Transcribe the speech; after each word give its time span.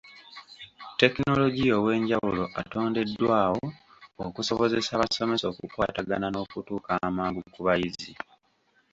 Tekinologiya 0.99 1.73
ow'enjawulo 1.79 2.43
atondeddwawo 2.61 3.63
okusobozesa 4.25 4.91
abasomesa 4.93 5.45
okukwatagana 5.47 6.27
n'okutuuka 6.29 6.91
amangu 7.07 7.41
ku 7.53 7.59
bayizi. 7.65 8.13